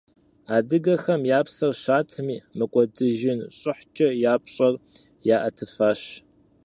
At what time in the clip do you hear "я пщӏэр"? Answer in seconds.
4.31-4.73